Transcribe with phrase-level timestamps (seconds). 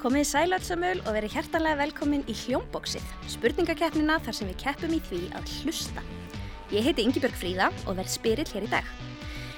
[0.00, 5.18] Komið sælöldsamöl og verið hjertanlega velkomin í Hljómbóksið, spurningakeppnina þar sem við keppum í því
[5.36, 6.04] að hlusta.
[6.72, 8.88] Ég heiti Ingibjörg Fríða og verð spyrill hér í dag.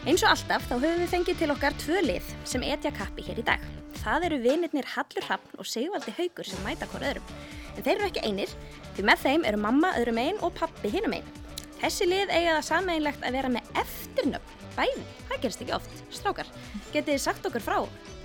[0.03, 3.39] Eins og alltaf þá höfum við fengið til okkar tvö lið sem etja kappi hér
[3.39, 3.63] í dag.
[4.01, 7.31] Það eru vinirnir Hallur Hrappn og Sigvaldi Haugur sem mæta hver öðrum.
[7.77, 8.57] En þeir eru ekki einir,
[8.97, 11.31] því með þeim eru mamma öðrum einn og pappi hinum einn.
[11.79, 16.51] Þessi lið eiga það sameinlegt að vera með eftirnöfn, bæði, það gerist ekki oft, strákar.
[16.93, 17.77] Getið þið sagt okkur frá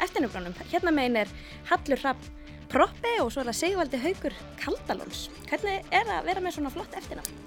[0.05, 0.55] eftirnöfnunum?
[0.71, 1.31] Hérna megin er
[1.69, 2.33] Hallur Hrappn
[2.71, 5.27] Proppi og svo er það Sigvaldi Haugur Kaldalóns.
[5.47, 7.37] Hvernig er það að vera með svona flott eftirnöfn?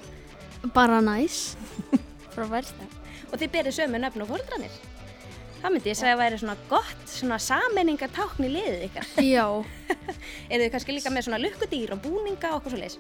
[0.76, 1.42] Bara næs.
[2.34, 2.88] Frá versta.
[3.30, 4.80] Og þið berið sömu nöfn og fóldranir?
[5.60, 9.10] Það myndi ég segja að væri svona gott, svona sammenningartákn í liðið ykkar.
[9.34, 9.44] Já.
[10.48, 12.96] Eru þið kannski líka með svona lukkudýr og búninga og okkur svo leiðis?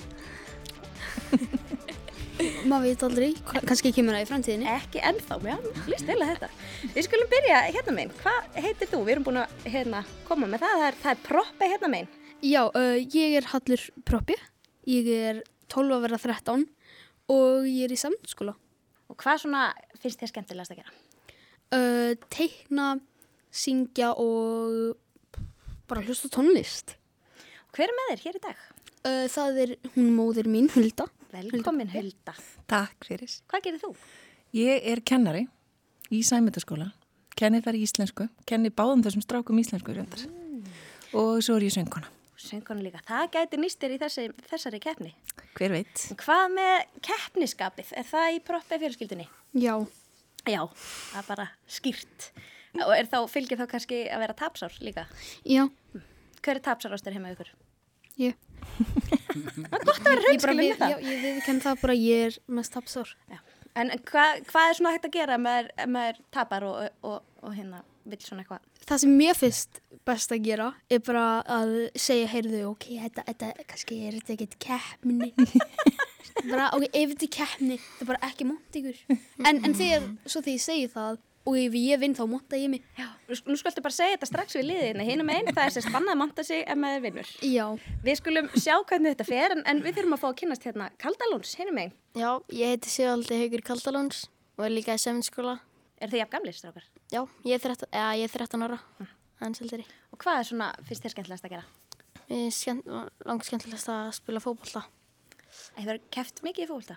[2.40, 3.26] Maður veit aldrei,
[3.68, 4.68] kannski kemur það í framtíðinni.
[4.72, 6.48] Ekki ennþá, mér líst að þetta.
[6.94, 8.14] Við skulum byrja hérna meginn.
[8.22, 9.00] Hvað heitir þú?
[9.04, 10.76] Við erum búin að hérna, koma með það.
[10.78, 12.08] Það er, það er proppi hérna meginn.
[12.40, 14.38] Já, uh, ég er Hallur Proppi,
[14.88, 16.64] ég er 12 að vera 13
[17.36, 18.56] og ég er í samskóla.
[19.12, 19.66] Og hvað svona
[20.00, 20.96] finnst þér skemmtilegast að gera?
[21.76, 22.94] Uh, teikna,
[23.52, 24.96] syngja og
[25.90, 26.96] bara hlusta tónlist.
[27.76, 28.68] Hver er með þér hér í dag?
[29.04, 31.10] Uh, það er hún móðir mín, Hulda.
[31.30, 32.34] Velkomin Hulda.
[32.70, 33.30] Takk fyrir.
[33.50, 33.90] Hvað gerir þú?
[34.56, 35.44] Ég er kennari
[36.10, 36.88] í sæmyndaskóla,
[37.38, 40.24] kenni þar í íslensku, kenni báðum þessum strákum íslensku reyndar
[41.14, 42.10] og svo er ég söngkona.
[42.40, 43.02] Söngkonu líka.
[43.06, 45.10] Það gæti nýstir í þessi, þessari keppni.
[45.58, 46.04] Hver veit?
[46.22, 47.90] Hvað með keppniskapið?
[48.00, 49.26] Er það í proppi fjölskyldunni?
[49.60, 49.74] Já,
[50.48, 52.30] Já, það er bara skýrt.
[52.80, 55.04] Og er þá, fylgir þá kannski að vera tapsár líka?
[55.44, 55.66] já,
[56.40, 57.50] Hver er tapsárástur heima ykkur?
[58.16, 58.38] ég.
[59.30, 60.96] Gott að vera raunskilin með það.
[61.06, 63.14] ég viðkenn það bara, ég er mest tapsár.
[63.30, 63.40] Já.
[63.78, 67.84] En hvað, hvað er svona hægt að gera ef maður tapar og, og, og hérna
[68.10, 68.66] vill svona eitthvað?
[68.88, 73.50] Það sem mér finnst best að gera er bara að segja, heyrðu, ok, þetta, þetta,
[73.70, 75.30] kannski er þetta ekkert keppni.
[76.52, 79.02] bara, ok, ef þetta er keppni, það er bara ekki mónt ykkur.
[79.46, 82.70] En, en þegar, svo þegar ég segi það, og ef ég vinn þá mónta ég
[82.72, 82.82] mig.
[82.98, 83.06] Já.
[83.48, 85.06] Nú skaltu bara segja þetta strax við liðina.
[85.06, 87.30] Hinum einn, það er sér spannað að monta sig ef maður vinnur.
[87.46, 87.64] Já.
[88.04, 90.90] Við skulum sjá hvernig þetta fer en, en við þurfum að fá að kynast hérna
[91.00, 91.94] Kaldalóns, hinum einn.
[92.18, 94.22] Já, ég heiti Sigvaldi Haugur Kaldalóns
[94.58, 95.58] og er líka í seminskóla.
[96.00, 96.86] Er þið jafn gamlir, strákar?
[97.12, 98.78] Já, ég er 13, eða, ég er 13 ára,
[99.44, 99.84] eldri.
[100.14, 101.66] Og hvað er svona, finnst þér skemmtilegast að gera?
[102.30, 102.88] Er skemmt,
[103.28, 104.84] langt skemmtilegast að spila fótbolta.
[105.76, 106.96] Hefur keft mikið í fólta?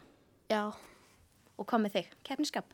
[0.52, 0.64] Já,
[1.60, 2.08] Og hvað með þig?
[2.26, 2.72] Keppniskap?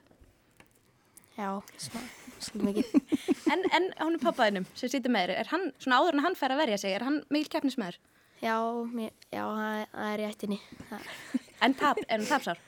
[1.40, 2.00] Já, smá,
[2.44, 3.18] svolítið mikið.
[3.54, 6.36] En, en hún er pappaðinum sem sýtur með þér, er hann, svona áður en hann
[6.38, 7.96] fær að verja sig, er hann mikil keppnismæður?
[8.44, 8.56] Já,
[8.94, 10.60] mér, já það, það er í ættinni.
[10.92, 11.08] Það,
[11.66, 12.62] En tap, er hann tapsár?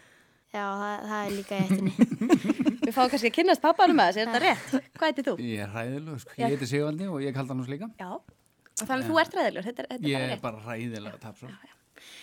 [0.51, 1.93] já, það, það er líka í ættinni.
[2.87, 4.89] Við fáum kannski að kynnast pappaðinum að þessi, er þetta rétt?
[4.97, 5.35] Hvað heitir þú?
[5.51, 6.33] Ég er hræðilegur, sko.
[6.41, 7.91] Ég heiti Sigvaldi og ég kalda hann líka.
[8.01, 8.09] Já.
[8.17, 10.43] Og þannig að þú ert ræðilegur, þetta, er- þetta Ég er bara rétt.
[10.47, 11.51] bara hræðilega tapsó.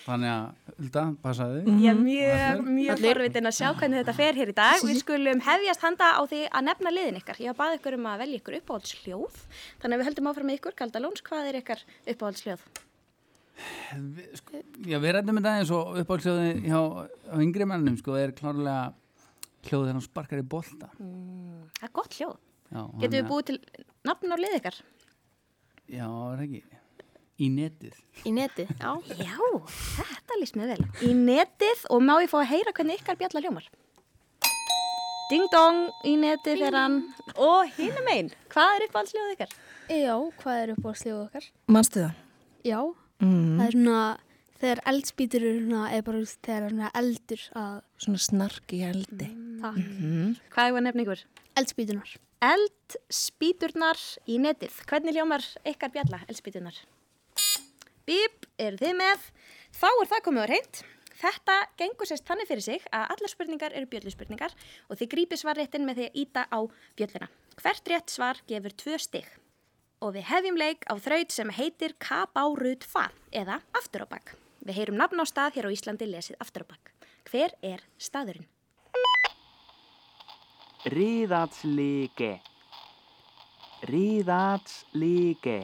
[0.08, 1.62] Þannig að, Hulda, passaði.
[1.82, 4.82] Ég er mjög, mjög forvitin að sjá hvernig þetta fer hér í dag.
[4.88, 7.40] Við skulum hefjast handa á því að nefna liðin ykkar.
[7.44, 9.40] Ég har baðið ykkur um að velja ykkur uppáhaldsljóð.
[9.82, 11.84] Þannig að við höldum áfram með ykkur, Kaldalóns, hvað er ykkar
[12.14, 12.64] uppáhaldsljóð?
[14.38, 16.80] Sko, já, við rættum þetta eins og uppáhaldsljóði hjá
[17.28, 18.92] á yngri mannum, sko, er klárlega
[19.68, 20.90] hljóðið hann sparkar í bolta.
[20.96, 22.36] Það er gott hljóð.
[22.68, 23.58] Já, Getum við búið til
[24.08, 24.76] nafn á lið ykkar?
[25.88, 26.77] Já, er það ekki.
[27.38, 27.94] Í netið.
[28.26, 28.90] Í neti, já.
[29.28, 29.36] Já,
[29.98, 30.82] þetta líst mér vel.
[30.82, 30.88] á.
[31.06, 33.68] Í netið og má ég fá að heyra hvernig ykkar bjalla hljómar.
[35.30, 35.78] Ding dong
[36.08, 36.96] í netið þegar hann...
[37.36, 39.52] Og hinum einn, hvað er uppáhaldsljóð ykkar?
[39.92, 41.46] Já, hvað er upp á slíðu okkar?
[41.68, 42.22] Manstu það?
[42.66, 42.78] Já,
[43.20, 43.98] það er svona,
[44.58, 49.28] þegar eldspýtur eru svona, eða bara þegar er svona eldur að, Svona snark í eldi.
[49.62, 49.78] það,
[50.56, 51.22] Hvað er að nefna ykkur?
[51.60, 52.16] eldspýtunar.
[52.48, 54.00] Eldspýturnar
[54.30, 54.80] í netið.
[54.88, 56.76] Hvernig hljómar ykkar bjalla, eldspýturnar?
[58.08, 59.24] Bíp, eru þið með?
[59.76, 60.78] Þá er það komið á reynd.
[61.18, 64.54] Þetta gengur sérst þannig fyrir sig að allar spurningar eru bjölluspurningar
[64.88, 66.58] og þið grípið svarréttin með því að íta á
[66.96, 67.28] bjölluna.
[67.58, 69.26] Hvert rétt svar gefur tvö stig.
[70.00, 74.32] Og við hefjum leik á þraut sem heitir Kabárut fa eða aftur á bak.
[74.64, 76.94] Við heyrum nafn á stað hér á Íslandi lesið aftur á bak.
[77.28, 78.48] Hver er staðurinn?
[80.88, 82.38] Riðatslíke
[83.90, 85.58] Riðatslíke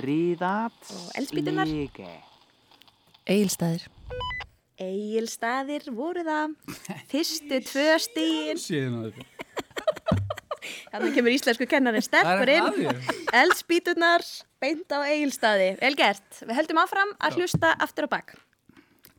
[0.00, 0.06] Og?
[1.20, 2.08] Riðatslíke
[3.30, 3.84] Egilstaðir.
[4.80, 6.54] Egilstaðir voru það.
[7.10, 8.58] Fyrstu tvö stíin.
[8.58, 9.26] Séðum að þetta.
[10.90, 12.66] Þannig kemur íslensku kennarinn sterkur Það er inn.
[12.70, 13.10] aðeins.
[13.42, 14.24] Eldspýturnar
[14.62, 15.68] beint á Egilstaði.
[15.80, 16.40] Vel gert.
[16.42, 18.34] Við höldum áfram að hlusta aftur á bak.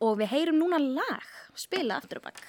[0.02, 1.24] Og við heyrum núna lag.
[1.58, 2.42] Spila aftur á bak.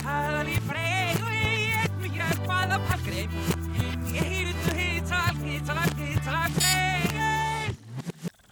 [0.00, 3.32] Talar í fregu, ég mjög hvaða palgreif
[4.10, 4.49] Ég heyrðu heitt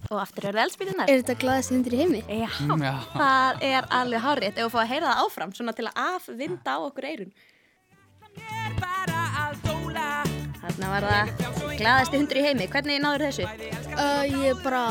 [0.08, 1.10] Og aftur eru eldspýtunar.
[1.12, 2.20] Er þetta glaðast hundur í heimi?
[2.24, 2.92] Já, Mm, Já.
[3.12, 4.52] það er alveg hárið.
[4.56, 7.32] Ef við fá að heyra það áfram, svona til að afvinda á okkur eirun.
[10.62, 11.28] Þarna var það
[11.78, 12.66] glaðasti hundur í heimi.
[12.72, 13.44] Hvernig náður þessu?
[13.98, 14.82] Uh, ég bara,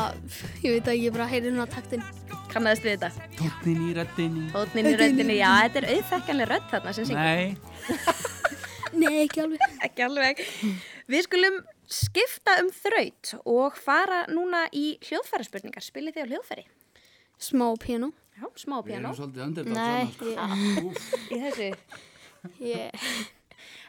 [0.62, 2.02] ég veit að ég bara heyri hún á taktin.
[2.48, 3.10] Kannaðist við þetta?
[3.38, 4.44] Tóttin í rættinni.
[4.54, 7.26] Hótnin í röddinni, já, þetta er auðþekkanlega rödd þarna sem syngur.
[7.26, 7.56] Nei.
[8.98, 9.60] Nei, ekki alveg.
[9.84, 10.40] Ekki alveg.
[11.12, 11.58] Við skulum
[11.88, 15.84] skipta um þraut og fara núna í hljóðfæraspurningar.
[15.84, 16.64] Spilið þið á hljóðfæri?
[17.38, 18.12] Smá piano.
[18.38, 20.36] Já, smá Við piano erum svolítið underdog Nei, ég,
[21.34, 21.68] í þessu.
[22.62, 23.08] ég,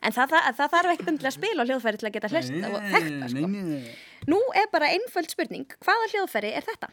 [0.02, 2.54] En það, það, það þarf ekkert til að spila á hljóðfæri til að geta hlust
[2.56, 3.44] og þekkt það, sko.
[3.44, 3.98] Nei, nei, nei.
[4.32, 5.68] Nú er bara einföld spurning.
[5.84, 6.90] Hvaða hljóðfæri er þetta?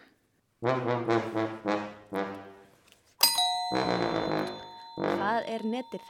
[4.97, 6.05] Hvað er netið?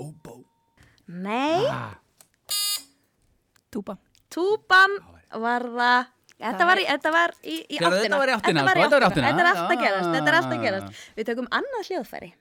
[0.00, 0.36] Óbó.
[1.10, 1.96] Nei, Ah,
[3.80, 3.94] Túpa.
[4.30, 4.92] túban
[5.44, 6.00] var það...
[6.40, 7.96] Þetta var í, þetta var í, í áttina.
[8.00, 9.08] þetta var í áttina, Þetta var í sko, áttina.
[9.08, 9.26] áttina.
[9.28, 10.10] Þetta er allt að gerast.
[10.14, 10.88] Þetta er allt að já, gerast.
[11.18, 12.30] Við tökum annað hljóðfæri.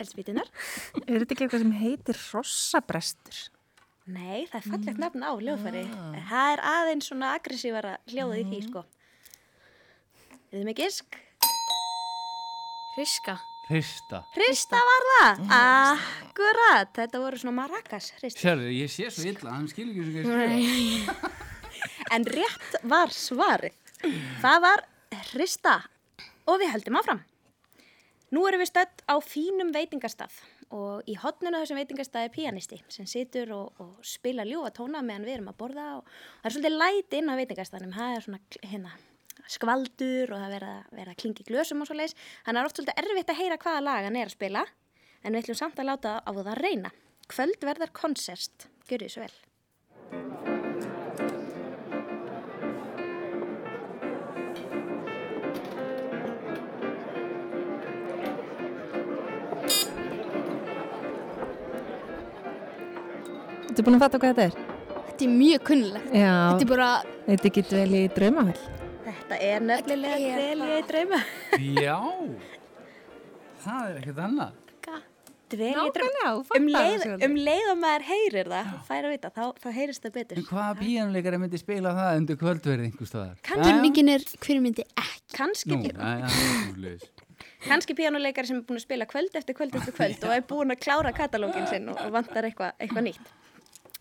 [0.00, 0.48] Eldsvítunar?
[1.04, 3.42] Er þetta ekki eitthvað sem heitir rossabrestur?
[4.04, 5.82] Nei, það er fallegt nafn á hljóðfæri.
[6.28, 8.82] Það er aðeins svona aggressívara hljóðið í því, sko.
[10.50, 11.16] Við erum ekki isk.
[12.98, 13.38] riska.
[13.64, 14.20] Hrista.
[14.36, 15.38] Hrista var það.
[15.56, 16.90] Akkurat.
[16.98, 18.10] Þetta voru svona maracas.
[18.20, 21.30] Sérðu, ég sé svo illa, hann skil ekki svo skrifa.
[22.14, 23.72] En rétt var svarið.
[24.42, 24.82] Það var
[25.32, 25.78] hrista.
[26.44, 27.22] Og við höldum áfram.
[28.36, 30.36] Nú erum við stödd á fínum veitingastað
[30.74, 35.26] og í hotninu þessum veitingastað er píanisti sem situr og, og spila ljúfa tóna meðan
[35.28, 38.40] við erum að borða og það er svolítið læti inn á veitingastaðnum, það er svona
[38.72, 38.94] hérna,
[39.54, 42.16] skvaldur og það verða að klingi glösum og svo leiðis.
[42.46, 44.66] Þannig er oft svolítið erfitt að heyra hvaða lag hann er að spila
[45.24, 46.94] en við ætlum samt að láta á það að reyna.
[47.32, 49.36] Kvöld verðar konsert, gjör því svo vel.
[63.74, 64.58] Er búin að fatta hvað þetta er?
[65.08, 66.10] Þetta er mjög kunnulegt.
[66.14, 66.90] Já, Þetta er bara,
[67.26, 68.60] þetta getur vel í draumahöll.
[69.04, 71.18] Þetta er nefnilega Þetta er dvel ég drauma.
[71.82, 71.96] Já,
[73.64, 74.60] það er ekkert annað.
[75.54, 80.06] Þú Um leið, um leið og maður heyrir það, fær að vita, þá, þá heyrist
[80.06, 80.40] það betur.
[80.40, 83.36] En hvaða píanuleikari myndi spila það undir kvöldverði einhver staðar?
[83.44, 85.36] spurningin er hver myndi ekki.
[85.36, 86.96] Kanski, Nú,
[87.68, 90.74] kannski píanuleikari sem er búin að spila kvöld eftir kvöld eftir kvöld og er búin
[90.74, 93.32] að klára katalógin sinn og, og vantar eitthvað eitthva nýtt.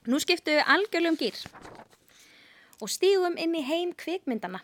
[0.03, 1.37] Nú skiptum við algjörlega um gýr
[2.83, 4.59] og stígum inn í heim kvikmyndana.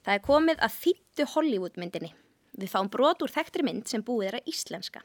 [0.00, 2.14] Það er komið að þýttu Hollywoodmyndinni.
[2.56, 5.02] Við fáum brot úr þekktri mynd sem búið er að íslenska.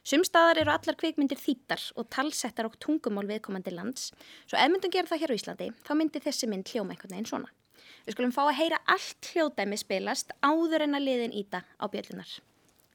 [0.00, 4.14] Sumstaðar eru allar kvikmyndir þýttar og talsettar á tungumál viðkomandi lands.
[4.48, 7.28] Svo ef myndum gera það hér á Íslandi, þá myndi þessi mynd hljóma einhvern veginn
[7.28, 7.52] svona.
[8.06, 12.40] Við skulum fá að heyra allt hljóðdæmi spilast áður en að liðin íta á bjöllunar.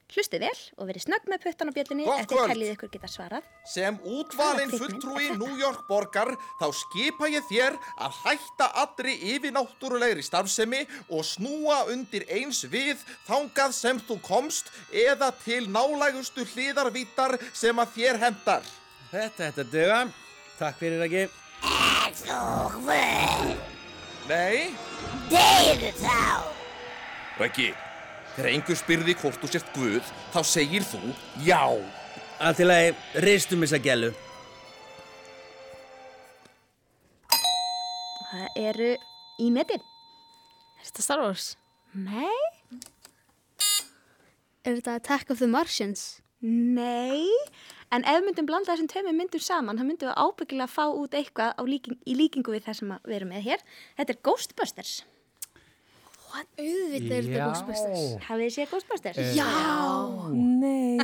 [0.06, 3.46] Hlustið vel og verið snögg með puttan á bjöllunni eftir teljið ykkur geta svarað.
[3.66, 5.38] Sem útvalinn fulltrúi er?
[5.40, 7.74] New York borgar þá skipa ég þér
[8.06, 15.32] að hætta allri yfirnáttúrulegri starfsemi og snúa undir eins við þangað sem þú komst eða
[15.42, 18.70] til nálægustu hliðarvítar sem að þér hendar.
[19.10, 20.00] Þetta, þetta döga.
[20.56, 21.26] Takk fyrir ekki.
[24.26, 24.70] Nei?
[25.30, 26.54] Deyðu þá!
[27.46, 27.66] Ekki,
[28.36, 31.00] þegar einhver spyrði hvort þú sért Guð, þá segir þú
[31.46, 31.62] já.
[32.38, 34.12] Allt til að ristum þessa gælu.
[38.30, 38.90] Það eru
[39.40, 39.84] í netin.
[40.80, 41.54] Er þetta Star Wars?
[41.96, 42.36] Nei,
[44.66, 46.20] Er þetta Attack of the Martians?
[46.42, 47.24] nei.
[47.94, 51.14] En ef við myndum blanda þessum tveimur myndum saman, þá myndum við ábyggilega fá út
[51.14, 53.62] eitthvað á líking, í líkingu við það sem að við erum með hér.
[53.96, 54.94] Þetta er Ghostbusters.
[56.36, 57.46] Auðvitað er þetta.
[57.46, 58.04] Ghostbusters.
[58.26, 59.18] Hafið þið séð Ghostbusters?
[59.36, 59.48] Já!
[60.34, 60.98] Nei.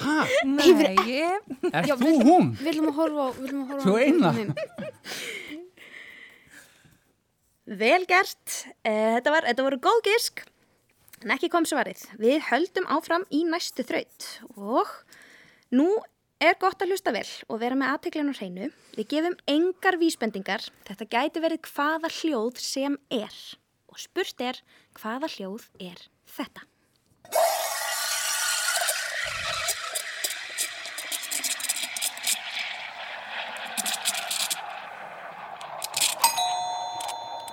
[0.00, 0.16] Hæ?
[0.48, 0.70] Nei,
[1.08, 1.50] ég...
[1.70, 2.50] Er þú hún?
[2.58, 4.30] Við viljum að horfa á, við viljum að horfa Svo á eina.
[7.80, 8.56] Vel gert.
[8.82, 10.44] Eh, Þetta, var, þetta voru góð gisk,
[11.22, 12.02] en ekki kom svarið.
[12.20, 14.26] Við höldum áfram í næstu þraut
[14.56, 14.90] og
[15.76, 15.86] nú
[16.40, 18.70] er gott að hlusta vel og vera með aðteklinu hreinu.
[18.96, 20.64] Við gefum engar vísbendingar.
[20.88, 23.36] Þetta gæti verið hvaða hljóð sem er
[23.90, 24.60] og spurt er
[24.98, 26.66] hvaða hljóð er þetta.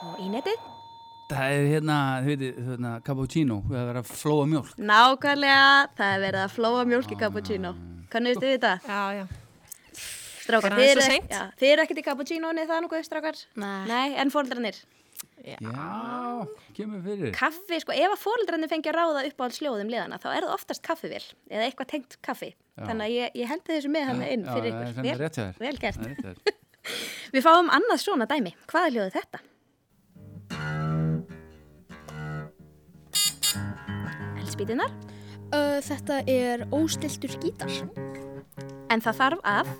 [0.07, 0.65] Og í netið?
[1.27, 4.77] Það er hérna, þið veitir, hérna, cappuccino, það er verið að flóa mjölk.
[4.79, 5.65] Nákvæmlega,
[5.97, 7.21] það er verið að flóa mjölk í ah.
[7.25, 7.73] cappuccino.
[8.13, 8.75] Kannu þið þetta?
[8.87, 9.25] Já, já.
[10.47, 13.41] Strákar, þið eru ekkert í cappuccino niður það nú, strákar?
[13.59, 13.81] Nei.
[13.89, 14.79] Nei, en fólkarnir?
[15.47, 17.31] Já, kemur fyrir.
[17.35, 20.47] Kaffi, sko, ef að fóreldrarnir fengi að ráða upp á alls hljóðum liðana, þá er
[20.47, 22.49] það oftast kaffivél eða eitthvað tengt kaffi.
[22.51, 22.83] Já.
[22.89, 25.35] Þannig að ég, ég hendi þessu með hann inn Já, fyrir það er ykkur.
[25.37, 25.61] þér.
[25.63, 26.07] vel gert.
[26.07, 26.57] Er.
[27.37, 28.53] Við fáum annað svona dæmi.
[28.67, 29.43] Hvað er hljóðið þetta?
[34.41, 34.91] Eldspýtunar.
[35.47, 37.71] Uh, þetta er óstiltur gítar.
[38.91, 39.71] En það þarf að,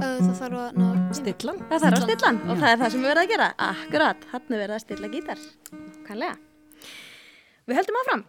[0.00, 0.86] það þarf að ná...
[1.16, 1.58] Stillan.
[1.68, 3.48] það þarf að stilla og það er það sem við verðum að gera.
[3.66, 5.42] Akkurat, hann er verið að stilla gítar.
[6.06, 6.36] Kannlega.
[7.68, 8.24] Við höldum áfram.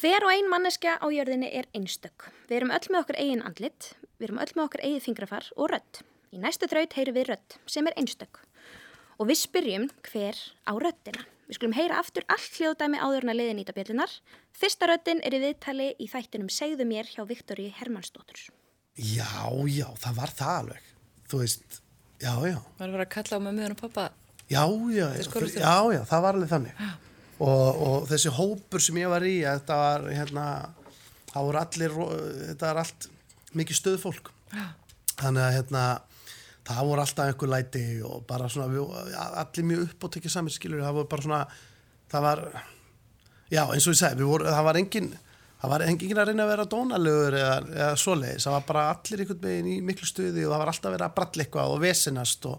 [0.00, 2.28] Hver og ein manneskja á jörðinni er einstök.
[2.50, 3.90] Við erum öll með okkur eigin andlit,
[4.20, 6.04] við erum öll með okkur eigið fingrafar og rödd.
[6.30, 8.44] Í næstu þraut heyrum við rödd sem er einstök.
[9.18, 10.38] Og við spyrjum hver
[10.68, 11.26] á röddina.
[11.50, 14.12] Við skulum heyra aftur allt hljóðdæmi áður en að liðin íta bjöllunar.
[14.54, 18.46] Fyrsta röddin er í viðtali í þættinum Segðu mér hjá Viktoríu Hermannsdóttur.
[18.98, 19.30] Já,
[19.70, 20.88] já, það var það alveg.
[21.30, 21.78] Þú veist,
[22.20, 24.08] já, já, Það er verið að kalla á mömmuðan og pappa.
[24.50, 25.06] já, já,
[25.54, 26.82] já, já, það var alveg þannig.
[27.40, 30.44] Og, og þessi hópur sem ég var í, þetta var, hérna,
[31.30, 31.94] það voru allir,
[32.50, 33.08] þetta var allt
[33.56, 34.28] mikið stöðfólk.
[35.20, 35.84] Þannig að, hérna,
[36.68, 40.52] það voru alltaf einhver læti og bara svona, við, allir mjög upp og tekið saman
[40.54, 41.40] skilur, það voru bara svona,
[42.12, 42.44] það var,
[43.54, 45.08] já, eins og ég segi, voru, það var engin,
[45.60, 49.24] það var engin að reyna að vera dónalegur eða, eða svoleiðis, það var bara allir
[49.24, 52.48] einhvern veginn í miklu stuði og það var alltaf verið að bralla eitthvað og vesenast
[52.50, 52.56] og,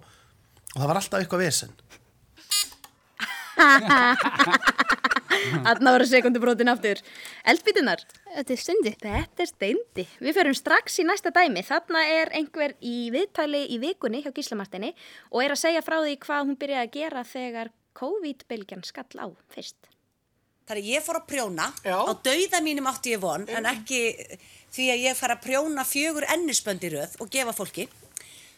[0.74, 1.74] og það var alltaf eitthvað vesen.
[5.66, 7.02] Þarna voru sekundubrótin aftur.
[7.50, 8.04] Eldbítunar.
[8.36, 8.94] Þetta er steindi.
[9.02, 10.06] Þetta er steindi.
[10.22, 11.64] Við förum strax í næsta dæmi.
[11.68, 14.94] Þarna er einhver í viðtali í vikunni hjá Gíslamartinni
[15.32, 19.28] og er að segja frá því hvað hún byrjaði að gera þegar COVID-bylgjan skall á
[19.54, 19.91] fyrst.
[20.70, 24.02] Þannig að ég fór að prjóna, á dauða mínum átti ég von, en ekki
[24.72, 27.88] því að ég fara að prjóna fjögur ennisbönd í röð og gefa fólki.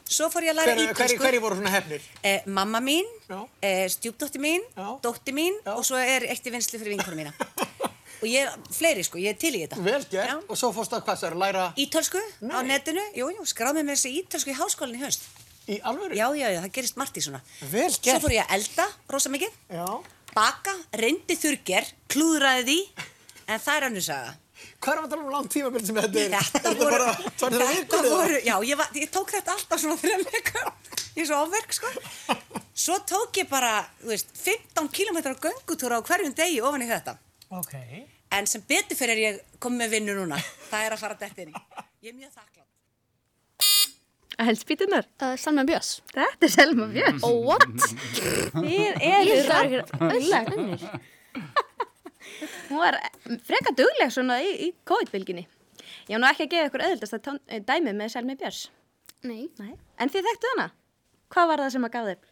[0.04, 1.16] Svo fór ég að læra ítalsku.
[1.16, 2.04] hver, hver voru svona hefnir?
[2.28, 3.40] Eh, mamma mín, Já.
[3.64, 4.62] eh, stjúpdótti mín,
[5.02, 7.32] dótti mín og svo er eitt í vinslu fyrir vinkonum mína.
[8.22, 9.80] og ég, fleiri sko, ég er til í þetta.
[9.82, 10.44] Vel gert.
[10.52, 13.80] Og svo fórstu að hvað það er að læra Ítölsku á netinu, jú, jú, skráði
[13.80, 15.24] mig með þessi ítölsku í háskólinni í haust.
[15.72, 16.20] í alvöru?
[16.20, 17.40] Já, já, já, það gerist margt í svona.
[17.72, 18.22] Vel Svo gert.
[18.28, 19.88] fór ég að elda, rosa mikið, Já.
[20.36, 23.06] Baka, reyndi þurrger, klúðraði því,
[23.48, 24.34] en það er önnur saga.
[24.84, 26.48] Hvað er að tala um langt tímabil sem þetta er?
[26.54, 28.14] Þetta voru, bara þetta vikur, eða?
[28.14, 30.72] voru, já, ég, var, ég tók þetta alltaf svona þrjá vikur,
[31.18, 31.94] ég er svo ofverk, sko.
[32.84, 37.18] Svo tók ég bara, þú veist, 15 km göngutúra á hverjum degi ofan í þetta.
[37.54, 37.76] Ok.
[38.34, 40.40] En sem betur fyrir ég komið með vinnu núna,
[40.72, 41.66] það er að fara dætt inn í.
[42.04, 42.73] Ég er mjög þakklátt.
[44.42, 45.08] Eldbítunar.
[45.22, 46.02] Uh, Salma Björns.
[46.14, 47.26] Þetta er Selma Björns.
[47.28, 47.68] Oh, what?
[48.56, 50.86] Þið eru ræðilegnir.
[52.70, 52.98] Hún var
[53.46, 55.46] freka dugleg svona í, í COVID-bylginni.
[56.10, 58.68] Ég var nú ekki að gefa ykkur auðvildast að dæmi með Selmi Björns.
[59.24, 59.48] Nei.
[59.62, 59.74] Nei.
[60.02, 60.70] En þið þekktu hana?
[61.34, 62.30] Hvað var það sem að gaf þið?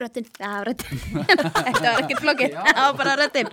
[0.00, 0.28] Röttin.
[0.40, 1.00] Já, röttin.
[1.28, 2.54] Þetta var ekkert flókið.
[2.56, 3.50] Það var bara röttin.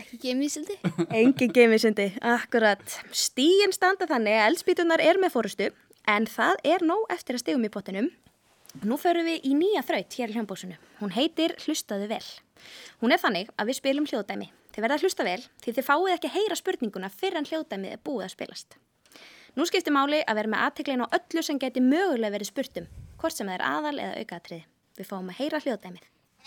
[0.00, 0.78] Ekki gemisildi.
[1.14, 2.96] Engin geimisindi, akkurat.
[3.14, 5.68] Stígin standa þannig að eldspýtunar er með fórustu,
[6.08, 8.08] en það er nóg eftir að stigum í pottinum.
[8.82, 10.76] Nú förum við í nýja þraut hér í hljómbósunu.
[11.02, 12.24] Hún heitir Hlustaðu vel.
[13.02, 14.48] Hún er þannig að við spilum hljóðdæmi.
[14.72, 17.90] Þið verða að hlusta vel því þið fáið ekki að heyra spurninguna fyrir en hljóðdæmið
[17.92, 18.70] er búið að spilast.
[19.52, 22.86] Nú skiptir máli að vera með aðteklin á öllu sem geti mögulega verið spurtum,
[23.20, 24.64] hvort sem það er aðal eða aukaðatriði.
[24.96, 26.04] Við fáum að heyra hljóðdæmið.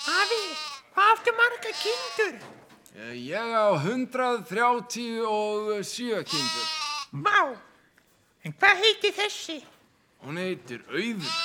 [0.10, 0.42] Afi,
[0.96, 2.34] hvað áttu marga kindur?
[3.14, 6.68] Ég á 137 kindur.
[7.14, 7.54] Má,
[8.46, 9.58] en hvað heiti þessi?
[10.26, 11.36] Hún heitir Auður.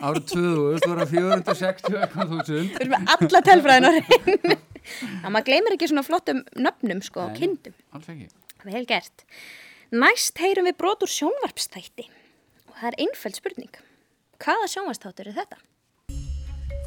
[0.06, 2.70] árið 2000 voru 460 eitthvað þúsund.
[2.70, 4.60] Við erum með alla telfræðin á reynu.
[5.02, 7.78] Já, maður gleymir ekki svona flottum nöfnum, sko, Nei, kindum.
[7.96, 8.30] Alls ekki.
[8.66, 9.26] Vel gert.
[9.94, 12.08] Næst heyrum við brot úr sjónvarpstætti.
[12.70, 13.82] Og það er einfæld spurning.
[14.42, 15.62] Hvaða sjónvarpstáttur er þetta?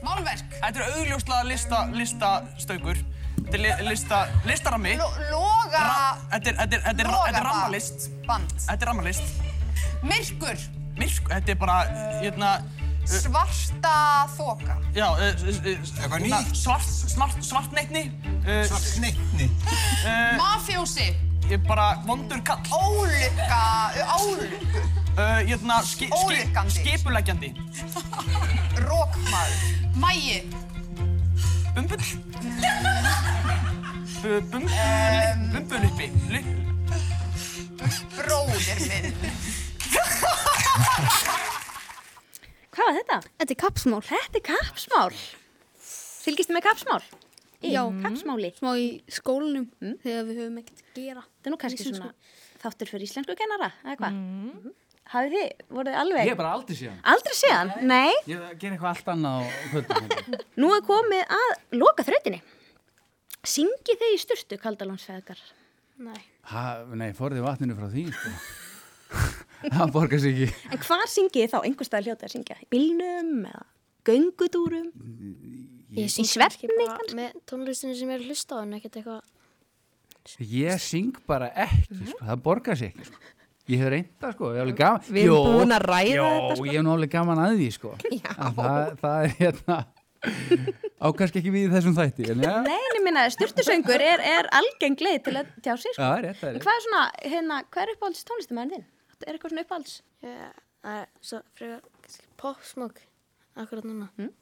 [0.04, 0.58] Málverk.
[0.58, 3.00] Þetta er augljóslega lista, listastaukur.
[3.38, 4.96] Þetta er li, lista, listarammi.
[4.98, 5.84] Loga...
[6.34, 8.10] Þetta er, þetta er, þetta er, þetta er rammalist.
[8.26, 8.58] Band.
[8.66, 9.40] Þetta er rammalist.
[10.04, 10.66] Myrkur.
[10.98, 11.78] Myrk, þetta er bara,
[12.18, 12.52] hérna...
[13.08, 14.74] Svarta þoka.
[14.94, 16.52] Já, Eitthvað nýtt?
[16.58, 18.02] Svart, svart, svartneitni.
[18.68, 19.48] Svartneitni?
[20.36, 21.08] Mafjósi.
[21.48, 22.60] Ég er bara vondur kall.
[22.76, 23.60] Ólukka,
[24.12, 24.82] álukku.
[25.18, 26.70] Ski, ski, Ólukkandi.
[26.76, 27.48] skipuleggjandi.
[28.84, 29.56] Rókmaður.
[29.96, 30.42] Mægi.
[31.74, 32.04] Bumbull.
[34.22, 34.64] Bu- Bum,
[35.52, 36.06] bumbuluppi.
[38.18, 39.14] Bróðir minn.
[42.78, 43.16] Hvað var þetta?
[43.40, 44.02] Þetta er kapsmál.
[44.06, 45.16] Þetta er kapsmál.
[46.22, 47.00] Fylgist þið með kapsmál?
[47.58, 47.80] Í Já.
[48.04, 48.50] kapsmáli.
[48.54, 49.64] Smá í skólanum
[50.04, 51.24] þegar við höfum ekkert að gera.
[51.40, 52.10] Það er nú kannski svona
[52.62, 54.20] þáttur fyrir íslensku kennara, eða hvað?
[54.20, 54.76] Mm.
[55.08, 56.28] Hafið þið, voruð þið alveg?
[56.28, 57.00] Ég er bara aldrei síðan.
[57.14, 57.72] Aldrei séðan?
[57.88, 58.14] Nei.
[58.28, 59.42] Ég ger eitthvað allt annað á
[59.72, 60.08] kvöldum.
[60.62, 62.40] Nú er komið að loka þrautinni.
[63.48, 65.42] Syngið þið í sturtu, kaldalónsfeðgar?
[66.04, 66.20] Nei.
[66.52, 68.34] Ha, nei, forðið vatninu frá því, sko.
[69.64, 70.68] Það borgar sig ekki.
[70.72, 71.58] En hvar syngið þá?
[71.62, 72.58] Einhver stað hljótið að syngja?
[72.62, 73.64] Í bílnum eða
[74.08, 74.92] göngutúrum?
[75.96, 78.76] Ég Í syng kannski svefni bara með tónlistinu sem ég er að hlusta á en
[78.76, 79.26] ekkert eitthvað
[80.44, 82.18] Ég syng bara ekki, sko.
[82.20, 83.20] Það borgar sig ekki, sko.
[83.68, 84.50] Ég hef reynda, sko.
[84.52, 85.06] Ég hef alveg gaman.
[85.08, 86.66] Við erum búin að ræða jó, þetta, sko.
[86.68, 87.94] ég hef alveg gaman að því, sko.
[88.58, 89.78] Það, það er hérna...
[90.98, 92.32] Á kannski ekki við í þessum þætti.
[92.42, 96.08] Nei, minna, sturtusöngur er, er algeng leið til að tjá sig, sko.
[96.08, 96.62] Er rétt, rétt.
[96.64, 98.86] hvað er svona, hérna, hvað er uppáhalds tónlistamæðin þinn?
[99.26, 99.94] Er eitthvað svona uppáhalds?
[100.22, 100.34] Já,
[100.84, 103.00] það er svo frekar popsmók
[103.58, 104.10] akkurat núna.
[104.18, 104.34] Mm?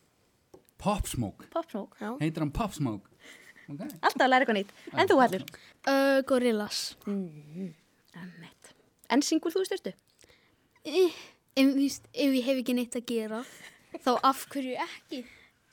[0.76, 1.46] Pop Smoke.
[1.54, 1.96] Pop Smoke?
[2.00, 2.10] Já.
[2.20, 3.08] Heitir hann Pop Smoke?
[3.66, 3.88] Okay.
[4.04, 4.74] Alltaf að læra eitthvað nýtt.
[4.92, 5.46] En þú, Hallur?
[5.88, 6.82] Uh, gorillas.
[7.08, 7.72] Mm.
[9.10, 9.94] En syngur þú styrtu?
[10.86, 11.16] Eh,
[11.56, 13.38] Ef, víst, ef ég hef ekki neitt að gera,
[14.04, 15.22] þá af hverju ekki?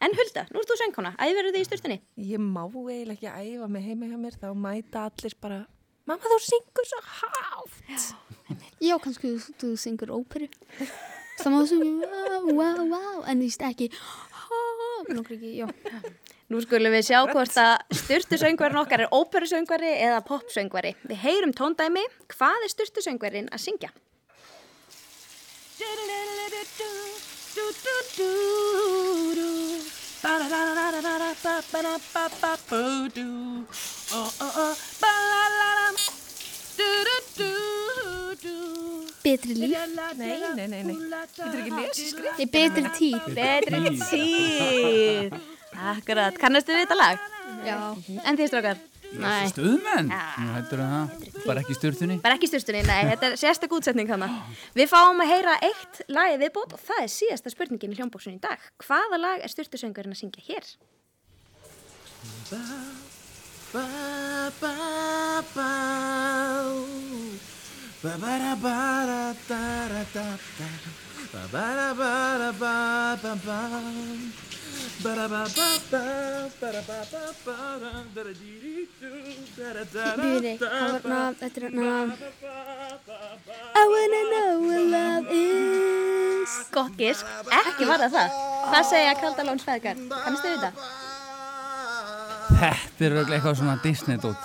[0.04, 1.12] En Hulda, nú ert þú söngkona.
[1.20, 1.98] Æðverðu þig í styrtunni?
[2.24, 5.58] Ég má eiginlega ekki æfa mig heima hjá mér, þá mæta allir bara,
[6.10, 8.08] mamma þú syngur svo hátt.
[8.84, 10.50] Já, kannski þú, þú syngur óperu.
[11.40, 13.90] Það má þú wow, wow, wow, en þú veist ekki,
[15.10, 15.68] nokkur ekki, já.
[16.52, 20.92] Nú skulum við sjá hvort að styrtusöngvarin okkar er óperusöngvari eða popsöngvari.
[21.10, 22.04] Við heyrum tóndæmi.
[22.36, 23.90] Hvað er styrtusöngvarin að syngja?
[39.24, 39.74] Betri líf.
[40.18, 40.96] Nei, nei, nei, nei.
[41.34, 42.38] Getur ekki lesið skrift?
[42.38, 43.22] Nei, betri tíð.
[43.38, 45.38] Betri tíð.
[45.94, 46.38] Akkurat.
[46.38, 47.18] Kannastu við þetta lag?
[47.66, 47.78] Já.
[48.28, 48.82] En þið strákar?
[49.14, 49.46] Nei.
[49.46, 51.16] Hættur það.
[51.46, 52.18] Bara ekki í sturtunni?
[52.24, 54.30] Bara ekki í styrstunni, nei, þetta er sérstak útsetning hana.
[54.78, 58.44] Við fáum að heyra eitt lagi viðbót og það er síðasta spurningin í hljómbóksunni í
[58.44, 58.60] dag.
[58.86, 60.66] Hvaða lag er styrtusöngurinn að syngja hér?
[80.20, 81.94] Bíði, það var ná, þetta er ná.
[83.74, 86.54] I wanna know what love is.
[86.76, 88.30] Gott gisk, ekki var það það.
[88.70, 89.98] Hvað segja Kaldalóns feðgar?
[90.14, 90.72] Kannastu við þetta?
[92.64, 94.42] Þetta er auðvitað eitthvað svona Disney-dót.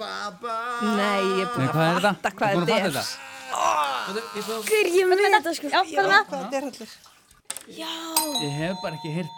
[0.00, 2.10] Nei, ég er Nei, búin að hvað er þetta?
[2.10, 2.94] fatta hvað Þú búin að þetta fatta er.
[2.94, 4.58] þetta?
[4.70, 5.66] Hver ég með þetta sko?
[5.70, 6.22] Já, hvað er?
[6.30, 6.90] Hvað allir?
[7.70, 7.92] Já.
[8.40, 9.34] Ég hef bara ekki heyrt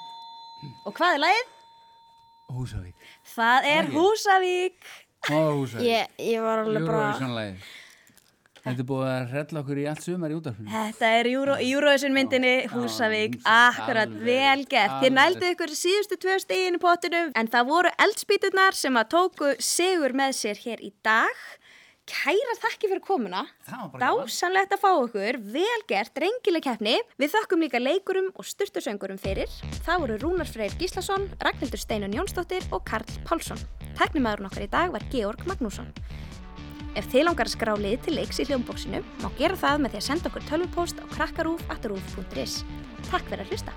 [0.87, 1.47] Og hvað er lagið?
[2.53, 2.97] Húsavík.
[3.33, 3.89] Það er?
[3.97, 4.91] Húsavík.
[5.33, 5.87] Ó, Húsavík.
[5.89, 6.99] Ég, ég var alveg bara...
[7.01, 7.71] Eurovision-lagið.
[8.63, 10.71] Þetta er búið að hrella okkur í allt sumar í útaflunum.
[10.71, 15.01] Þetta er Eurovision myndinni Húsavík, akkurat, vel gert.
[15.03, 19.51] Þið nældu ykkur síðustu tvö stegin í pottinum en það voru eldspýturnar sem að tóku
[19.59, 21.43] sigur með sér hér í dag.
[22.13, 23.45] Kæra þakki fyrir komuna,
[23.99, 26.97] dásanlegt að fá okkur, vel gert, rengileg keppni.
[27.19, 29.51] Við þökkum líka leikurum og styrtusöngurum fyrir.
[29.87, 33.63] Það voru Rúnar Freyr Gíslason, Ragnhildur Steinun Jónsdóttir og Karl Pálsson.
[33.99, 35.95] Teknimaðurinn okkar í dag var Georg Magnússon.
[36.99, 40.01] Ef þið langar að skrá lið til leiks í hljómbóksinu, má gera það með því
[40.01, 42.59] að senda okkur tölvupóst á krakkarúf.rúf.is.
[43.09, 43.77] Takk fyrir að hlusta.